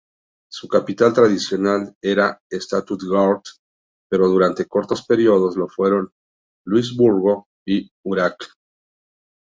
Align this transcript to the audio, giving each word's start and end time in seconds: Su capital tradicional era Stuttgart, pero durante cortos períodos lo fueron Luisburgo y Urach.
Su 0.49 0.67
capital 0.67 1.13
tradicional 1.13 1.95
era 2.01 2.41
Stuttgart, 2.51 3.43
pero 4.09 4.27
durante 4.29 4.65
cortos 4.65 5.05
períodos 5.05 5.55
lo 5.57 5.67
fueron 5.67 6.09
Luisburgo 6.65 7.45
y 7.67 7.87
Urach. 8.03 8.49